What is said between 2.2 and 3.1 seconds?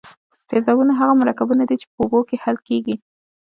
کې حل کیږي.